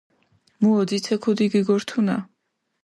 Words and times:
მუ 0.61 0.69
ოძიცე 0.81 1.15
ქუდი 1.27 1.45
გიგორთუნა. 1.53 2.17